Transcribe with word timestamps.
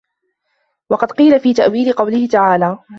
وَقَدْ 0.89 1.11
قِيلَ 1.11 1.39
فِي 1.39 1.53
تَأْوِيلِ 1.53 1.93
قَوْله 1.93 2.27
تَعَالَى 2.27 2.79